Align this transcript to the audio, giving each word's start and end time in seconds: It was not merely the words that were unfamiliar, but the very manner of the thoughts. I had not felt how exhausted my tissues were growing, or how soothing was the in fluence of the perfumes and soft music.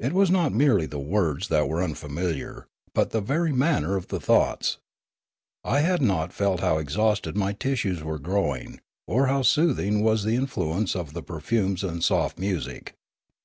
It 0.00 0.12
was 0.12 0.28
not 0.28 0.52
merely 0.52 0.86
the 0.86 0.98
words 0.98 1.46
that 1.46 1.68
were 1.68 1.84
unfamiliar, 1.84 2.66
but 2.94 3.10
the 3.10 3.20
very 3.20 3.52
manner 3.52 3.94
of 3.94 4.08
the 4.08 4.18
thoughts. 4.18 4.78
I 5.62 5.78
had 5.82 6.02
not 6.02 6.32
felt 6.32 6.58
how 6.58 6.78
exhausted 6.78 7.36
my 7.36 7.52
tissues 7.52 8.02
were 8.02 8.18
growing, 8.18 8.80
or 9.06 9.28
how 9.28 9.42
soothing 9.42 10.02
was 10.02 10.24
the 10.24 10.34
in 10.34 10.48
fluence 10.48 10.96
of 10.96 11.12
the 11.12 11.22
perfumes 11.22 11.84
and 11.84 12.02
soft 12.02 12.40
music. 12.40 12.96